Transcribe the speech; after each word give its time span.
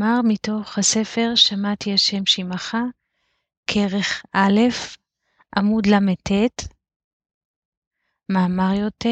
מאמר 0.00 0.20
מתוך 0.24 0.78
הספר 0.78 1.32
שמעתי 1.34 1.94
השם 1.94 2.26
שמך, 2.26 2.76
כרך 3.66 4.22
א', 4.32 4.60
עמוד 5.56 5.86
ל"ט, 5.86 6.30
מאמר 8.28 8.72
י"ט, 8.74 9.06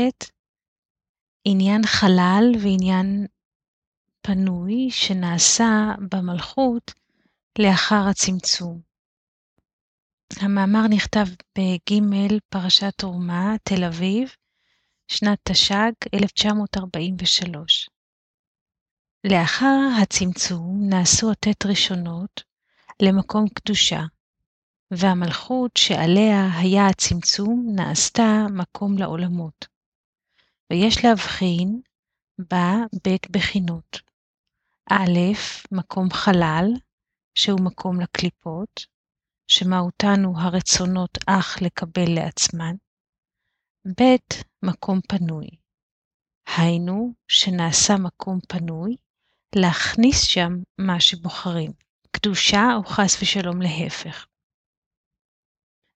עניין 1.45 1.81
חלל 1.87 2.45
ועניין 2.63 3.27
פנוי 4.21 4.91
שנעשה 4.91 5.95
במלכות 6.11 6.93
לאחר 7.59 8.09
הצמצום. 8.11 8.81
המאמר 10.41 10.89
נכתב 10.91 11.27
בג' 11.59 12.03
פרשת 12.49 12.93
תרומה, 12.97 13.57
תל 13.63 13.85
אביב, 13.85 14.35
שנת 15.09 15.39
תש"ג, 15.43 15.93
1943. 16.15 17.91
לאחר 19.31 19.79
הצמצום 20.03 20.81
נעשו 20.89 21.31
הט' 21.31 21.67
ראשונות 21.67 22.43
למקום 23.03 23.49
קדושה, 23.49 24.01
והמלכות 24.91 25.77
שעליה 25.77 26.59
היה 26.59 26.87
הצמצום 26.87 27.67
נעשתה 27.75 28.47
מקום 28.51 28.99
לעולמות. 28.99 29.67
ויש 30.71 31.05
להבחין 31.05 31.81
בה 32.39 32.73
בית 33.05 33.31
בחינות. 33.31 34.01
א', 34.91 35.19
מקום 35.73 36.11
חלל, 36.11 36.67
שהוא 37.35 37.61
מקום 37.61 38.01
לקליפות, 38.01 38.87
שמהותן 39.47 40.25
הוא 40.25 40.39
הרצונות 40.39 41.19
אך 41.27 41.63
לקבל 41.63 42.15
לעצמן. 42.15 42.75
ב', 44.01 44.17
מקום 44.63 45.01
פנוי. 45.09 45.49
היינו, 46.57 47.15
שנעשה 47.29 47.95
מקום 47.97 48.39
פנוי, 48.49 48.97
להכניס 49.57 50.23
שם 50.23 50.53
מה 50.79 51.01
שבוחרים, 51.01 51.73
קדושה 52.11 52.63
או 52.77 52.85
חס 52.85 53.23
ושלום 53.23 53.63
להפך. 53.63 54.27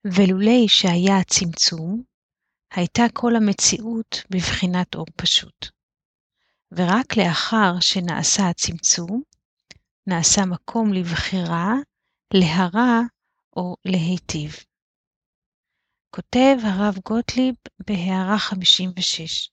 ולולי 0.05 0.69
שהיה 0.69 1.19
הצמצום, 1.20 2.03
הייתה 2.75 3.03
כל 3.12 3.36
המציאות 3.36 4.17
בבחינת 4.30 4.95
אור 4.95 5.06
פשוט. 5.17 5.67
ורק 6.73 7.17
לאחר 7.17 7.80
שנעשה 7.80 8.42
הצמצום, 8.50 9.23
נעשה 10.06 10.41
מקום 10.47 10.92
לבחירה, 10.92 11.73
להרע 12.34 13.00
או 13.56 13.77
להיטיב. 13.84 14.53
כותב 16.11 16.56
הרב 16.64 16.95
גוטליב 17.05 17.55
בהערה 17.86 18.39
56 18.39 19.50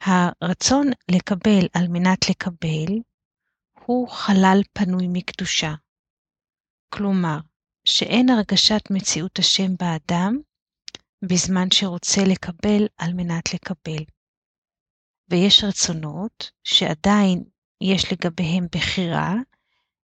הרצון 0.00 0.86
לקבל 1.10 1.66
על 1.74 1.88
מנת 1.88 2.30
לקבל 2.30 2.92
הוא 3.86 4.08
חלל 4.08 4.60
פנוי 4.72 5.06
מקדושה. 5.12 5.74
כלומר, 6.94 7.38
שאין 7.84 8.28
הרגשת 8.30 8.90
מציאות 8.90 9.38
השם 9.38 9.76
באדם 9.78 10.38
בזמן 11.24 11.70
שרוצה 11.72 12.20
לקבל 12.30 12.86
על 12.96 13.12
מנת 13.12 13.54
לקבל. 13.54 14.04
ויש 15.30 15.64
רצונות 15.64 16.50
שעדיין 16.64 17.44
יש 17.80 18.12
לגביהם 18.12 18.66
בחירה, 18.72 19.34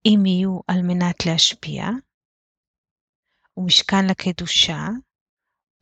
אם 0.06 0.26
יהיו 0.26 0.60
על 0.68 0.82
מנת 0.82 1.26
להשפיע, 1.26 1.84
ומשכן 3.58 4.06
לקדושה, 4.10 4.88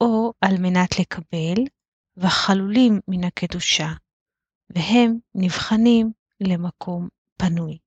או 0.02 0.34
על 0.42 0.56
מנת 0.60 1.00
לקבל, 1.00 1.64
וחלולים 2.18 3.00
מן 3.08 3.24
הקדושה, 3.24 3.88
והם 4.70 5.20
נבחנים 5.36 6.12
למקום 6.42 7.08
פנוי. 7.38 7.78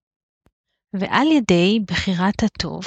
ועל 0.93 1.27
ידי 1.27 1.79
בחירת 1.87 2.43
הטוב, 2.43 2.85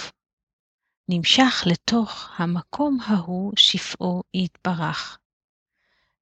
נמשך 1.09 1.63
לתוך 1.65 2.29
המקום 2.37 2.97
ההוא 3.05 3.53
שפעו 3.57 4.23
יתברך. 4.33 5.17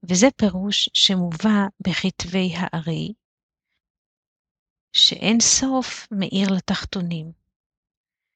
וזה 0.03 0.27
פירוש 0.37 0.89
שמובא 0.93 1.67
בכתבי 1.87 2.53
הארי, 2.55 3.13
שאין 4.93 5.39
סוף 5.39 6.07
מאיר 6.11 6.47
לתחתונים, 6.57 7.31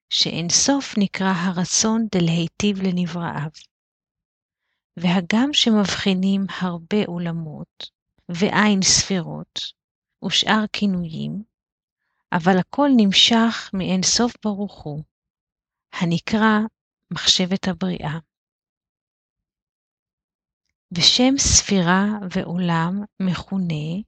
שאין 0.10 0.50
סוף 0.50 0.94
נקרא 0.98 1.34
הרצון 1.36 2.08
דלהיטיב 2.12 2.82
לנבראיו. 2.82 3.73
והגם 4.98 5.50
שמבחינים 5.54 6.46
הרבה 6.62 7.06
עולמות, 7.08 7.92
ועין 8.30 8.82
ספירות, 8.82 9.60
ושאר 10.26 10.66
כינויים, 10.74 11.44
אבל 12.34 12.58
הכל 12.60 12.90
נמשך 12.98 13.70
מאין 13.74 14.04
סוף 14.04 14.34
ברוך 14.46 14.84
הוא, 14.84 15.04
הנקרא 15.94 16.60
מחשבת 17.12 17.68
הבריאה. 17.68 18.20
ושם 20.98 21.38
ספירה 21.38 22.06
ועולם 22.32 23.04
מכונה, 23.20 24.02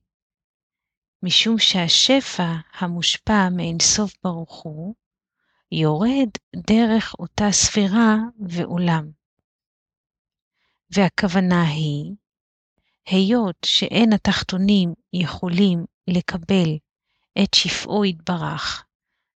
משום 1.24 1.60
שהשפע 1.60 2.54
המושפע 2.74 3.50
מאין 3.58 3.78
סוף 3.82 4.14
ברוך 4.24 4.64
הוא, 4.64 4.96
יורד 5.72 6.30
דרך 6.56 7.16
אותה 7.20 7.52
ספירה 7.52 8.16
ועולם. 8.48 9.25
והכוונה 10.96 11.64
היא, 11.68 12.16
היות 13.06 13.58
שאין 13.66 14.14
התחתונים 14.14 14.94
יכולים 15.14 15.86
לקבל 16.08 16.78
את 17.44 17.54
שפעו 17.54 18.06
יתברך 18.06 18.86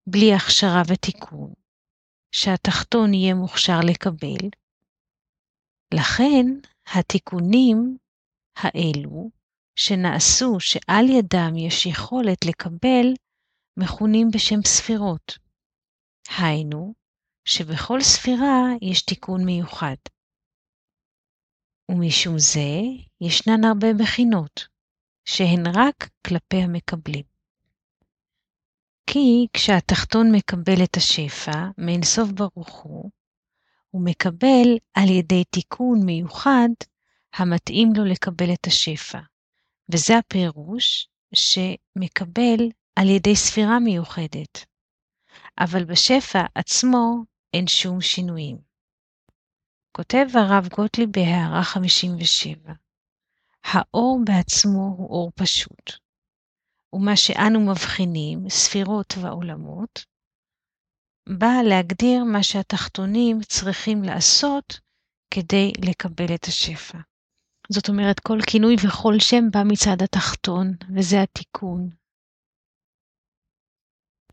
בלי 0.07 0.33
הכשרה 0.33 0.81
ותיקון, 0.87 1.53
שהתחתון 2.31 3.13
יהיה 3.13 3.33
מוכשר 3.33 3.79
לקבל, 3.83 4.49
לכן 5.93 6.45
התיקונים 6.93 7.97
האלו 8.57 9.29
שנעשו 9.75 10.59
שעל 10.59 11.05
ידם 11.09 11.57
יש 11.57 11.85
יכולת 11.85 12.45
לקבל, 12.45 13.13
מכונים 13.77 14.27
בשם 14.33 14.61
ספירות. 14.65 15.37
היינו, 16.37 16.93
שבכל 17.45 18.01
ספירה 18.01 18.61
יש 18.81 19.01
תיקון 19.01 19.45
מיוחד. 19.45 19.95
ומשום 21.89 22.39
זה 22.39 22.69
ישנן 23.21 23.63
הרבה 23.63 23.87
בחינות, 23.93 24.67
שהן 25.25 25.63
רק 25.67 26.09
כלפי 26.27 26.57
המקבלים. 26.57 27.23
כי 29.07 29.47
כשהתחתון 29.53 30.31
מקבל 30.31 30.83
את 30.83 30.97
השפע 30.97 31.69
מאין 31.77 32.03
סוף 32.03 32.29
ברוך 32.31 32.79
הוא, 32.79 33.11
הוא 33.89 34.05
מקבל 34.05 34.77
על 34.93 35.09
ידי 35.09 35.43
תיקון 35.43 36.05
מיוחד 36.05 36.69
המתאים 37.33 37.93
לו 37.95 38.05
לקבל 38.05 38.53
את 38.53 38.67
השפע, 38.67 39.19
וזה 39.93 40.17
הפירוש 40.17 41.07
שמקבל 41.35 42.69
על 42.95 43.09
ידי 43.09 43.35
ספירה 43.35 43.79
מיוחדת. 43.79 44.65
אבל 45.59 45.83
בשפע 45.83 46.45
עצמו 46.55 47.23
אין 47.53 47.67
שום 47.67 48.01
שינויים. 48.01 48.68
כותב 49.99 50.27
הרב 50.33 50.67
גוטליב 50.67 51.09
בהערה 51.11 51.63
57, 51.63 52.73
האור 53.63 54.19
בעצמו 54.25 54.95
הוא 54.97 55.09
אור 55.09 55.31
פשוט, 55.35 55.91
ומה 56.93 57.15
שאנו 57.15 57.59
מבחינים, 57.59 58.49
ספירות 58.49 59.13
ועולמות, 59.21 60.05
בא 61.37 61.53
להגדיר 61.69 62.23
מה 62.23 62.43
שהתחתונים 62.43 63.41
צריכים 63.41 64.03
לעשות 64.03 64.79
כדי 65.33 65.71
לקבל 65.85 66.35
את 66.35 66.45
השפע. 66.45 66.97
זאת 67.69 67.89
אומרת, 67.89 68.19
כל 68.19 68.37
כינוי 68.47 68.75
וכל 68.87 69.13
שם 69.19 69.43
בא 69.51 69.63
מצד 69.65 70.01
התחתון, 70.03 70.73
וזה 70.95 71.21
התיקון, 71.21 71.89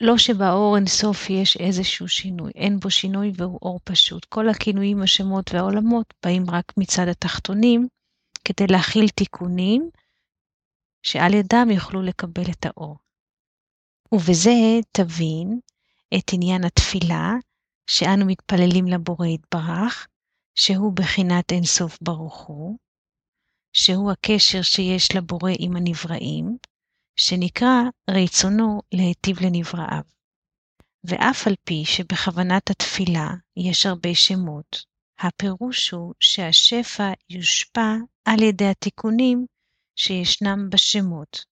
לא 0.00 0.18
שבאור 0.18 0.76
אינסוף 0.76 1.30
יש 1.30 1.56
איזשהו 1.56 2.08
שינוי, 2.08 2.52
אין 2.54 2.80
בו 2.80 2.90
שינוי 2.90 3.32
והוא 3.36 3.58
אור 3.62 3.80
פשוט. 3.84 4.24
כל 4.24 4.48
הכינויים, 4.48 5.02
השמות 5.02 5.54
והעולמות 5.54 6.14
באים 6.24 6.50
רק 6.50 6.72
מצד 6.76 7.08
התחתונים, 7.10 7.88
כדי 8.44 8.66
להכיל 8.66 9.08
תיקונים, 9.08 9.90
שעל 11.02 11.34
ידם 11.34 11.68
יוכלו 11.70 12.02
לקבל 12.02 12.50
את 12.50 12.66
האור. 12.66 12.96
ובזה 14.12 14.50
תבין 14.92 15.60
את 16.18 16.24
עניין 16.32 16.64
התפילה, 16.64 17.32
שאנו 17.86 18.26
מתפללים 18.26 18.86
לבורא 18.86 19.26
יתברך, 19.26 20.06
שהוא 20.54 20.92
בחינת 20.92 21.52
אינסוף 21.52 21.98
ברוך 22.00 22.40
הוא, 22.46 22.78
שהוא 23.72 24.10
הקשר 24.10 24.62
שיש 24.62 25.16
לבורא 25.16 25.50
עם 25.58 25.76
הנבראים, 25.76 26.56
שנקרא 27.16 27.82
רצונו 28.10 28.80
להיטיב 28.92 29.36
לנבראיו. 29.40 30.02
ואף 31.04 31.46
על 31.46 31.54
פי 31.64 31.84
שבכוונת 31.84 32.70
התפילה 32.70 33.28
יש 33.56 33.86
הרבה 33.86 34.14
שמות, 34.14 34.84
הפירוש 35.18 35.90
הוא 35.90 36.14
שהשפע 36.20 37.12
יושפע 37.30 37.94
על 38.24 38.42
ידי 38.42 38.64
התיקונים 38.64 39.46
שישנם 39.96 40.70
בשמות, 40.70 41.44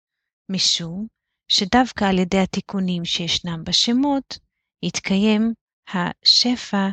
משום 0.48 1.06
שדווקא 1.48 2.04
על 2.04 2.18
ידי 2.18 2.38
התיקונים 2.38 3.04
שישנם 3.04 3.64
בשמות, 3.64 4.38
יתקיים 4.82 5.52
השפע 5.88 6.88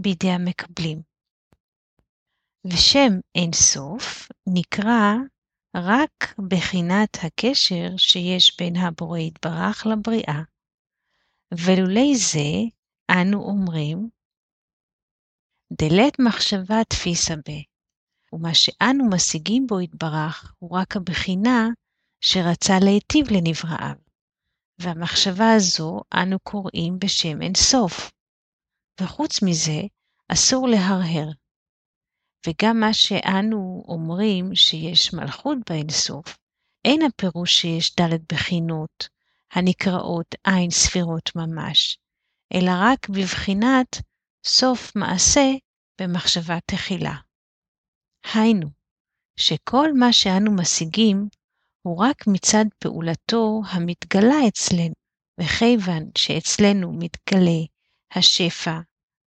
בידי 0.00 0.30
המקבלים. 0.30 1.02
ושם 2.64 3.12
אין 3.34 3.52
סוף 3.52 4.28
נקרא 4.46 5.14
רק 5.76 6.34
בחינת 6.48 7.16
הקשר 7.22 7.96
שיש 7.96 8.56
בין 8.58 8.76
הבורא 8.76 9.18
יתברך 9.18 9.86
לבריאה. 9.86 10.42
ולולי 11.52 12.16
זה 12.16 12.48
אנו 13.10 13.42
אומרים 13.42 14.08
דלת 15.72 16.18
מחשבה 16.18 16.84
תפיסה 16.88 17.34
ב, 17.36 17.50
ומה 18.32 18.54
שאנו 18.54 19.10
משיגים 19.10 19.66
בו 19.66 19.80
יתברך 19.80 20.54
הוא 20.58 20.78
רק 20.78 20.96
הבחינה 20.96 21.68
שרצה 22.20 22.74
להיטיב 22.84 23.26
לנבראיו, 23.30 23.96
והמחשבה 24.78 25.52
הזו 25.56 26.00
אנו 26.14 26.38
קוראים 26.38 26.98
בשם 26.98 27.42
אין 27.42 27.54
סוף. 27.54 28.10
וחוץ 29.00 29.42
מזה, 29.42 29.80
אסור 30.28 30.68
להרהר. 30.68 31.28
וגם 32.46 32.80
מה 32.80 32.94
שאנו 32.94 33.84
אומרים 33.88 34.54
שיש 34.54 35.14
מלכות 35.14 35.58
באין 35.70 35.90
סוף, 35.90 36.38
אין 36.84 37.02
הפירוש 37.02 37.60
שיש 37.60 37.96
דלת 37.96 38.32
בחינות, 38.32 39.08
הנקראות 39.52 40.34
עין 40.44 40.70
ספירות 40.70 41.36
ממש, 41.36 41.98
אלא 42.54 42.70
רק 42.80 43.08
בבחינת 43.08 43.96
סוף 44.46 44.96
מעשה 44.96 45.52
במחשבה 46.00 46.58
תחילה. 46.66 47.14
היינו, 48.34 48.68
שכל 49.36 49.88
מה 49.94 50.12
שאנו 50.12 50.52
משיגים 50.56 51.28
הוא 51.82 52.04
רק 52.04 52.26
מצד 52.26 52.64
פעולתו 52.78 53.60
המתגלה 53.70 54.48
אצלנו, 54.48 54.94
וכיוון 55.40 56.10
שאצלנו 56.18 56.92
מתגלה 56.92 57.60
השפע 58.14 58.78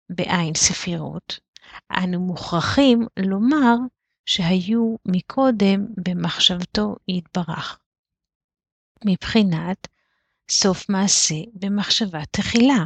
בעין 0.10 0.54
ספירות, 0.56 1.40
אנו 2.04 2.20
מוכרחים 2.20 3.08
לומר 3.20 3.76
שהיו 4.26 4.96
מקודם 5.06 5.86
במחשבתו 6.06 6.96
יתברך. 7.08 7.80
מבחינת 9.06 9.88
סוף 10.52 10.90
מעשה 10.90 11.36
במחשבה 11.54 12.26
תחילה. 12.32 12.86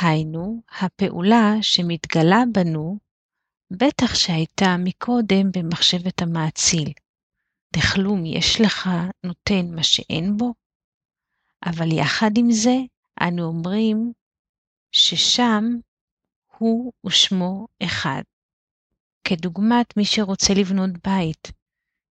היינו, 0.00 0.62
הפעולה 0.80 1.52
שמתגלה 1.62 2.42
בנו, 2.52 2.98
בטח 3.70 4.14
שהייתה 4.14 4.76
מקודם 4.84 5.50
במחשבת 5.56 6.22
המאציל. 6.22 6.92
דכלום 7.76 8.26
יש 8.26 8.60
לך 8.64 8.88
נותן 9.24 9.74
מה 9.74 9.82
שאין 9.82 10.36
בו? 10.36 10.54
אבל 11.66 11.92
יחד 11.92 12.30
עם 12.38 12.50
זה, 12.50 12.76
אנו 13.20 13.42
אומרים 13.42 14.12
ששם 14.92 15.64
הוא 16.58 16.92
ושמו 17.06 17.66
אחד. 17.82 18.22
כדוגמת 19.24 19.96
מי 19.96 20.04
שרוצה 20.04 20.54
לבנות 20.54 20.90
בית, 21.04 21.52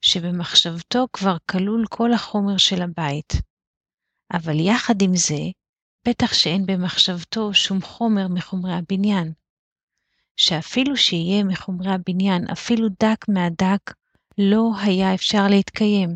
שבמחשבתו 0.02 1.08
כבר 1.14 1.38
כלול 1.52 1.86
כל 1.90 2.14
החומר 2.14 2.58
של 2.58 2.82
הבית. 2.82 3.34
אבל 4.34 4.60
יחד 4.60 5.02
עם 5.02 5.16
זה, 5.16 5.44
בטח 6.08 6.34
שאין 6.34 6.66
במחשבתו 6.66 7.54
שום 7.54 7.82
חומר 7.82 8.28
מחומרי 8.28 8.74
הבניין. 8.74 9.34
שאפילו 10.38 10.98
שיהיה 10.98 11.44
מחומרי 11.44 11.94
הבניין 11.94 12.48
אפילו 12.52 12.88
דק 12.90 13.26
מהדק, 13.30 13.94
לא 14.38 14.72
היה 14.82 15.14
אפשר 15.14 15.48
להתקיים. 15.50 16.10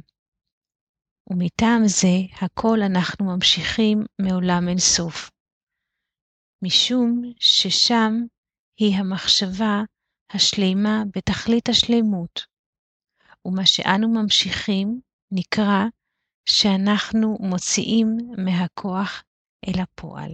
ומטעם 1.30 1.82
זה 1.86 2.18
הכל 2.42 2.82
אנחנו 2.82 3.26
ממשיכים 3.26 4.04
מעולם 4.22 4.68
אין 4.70 4.80
סוף. 4.80 5.32
משום 6.62 7.22
ששם 7.40 8.14
היא 8.80 8.96
המחשבה 8.98 9.82
השלימה 10.34 11.04
בתכלית 11.16 11.70
השלימות, 11.70 12.46
ומה 13.46 13.66
שאנו 13.66 14.10
ממשיכים 14.10 15.00
נקרא 15.32 15.84
שאנחנו 16.46 17.38
מוציאים 17.40 18.18
מהכוח 18.38 19.24
אל 19.68 19.82
הפועל. 19.82 20.34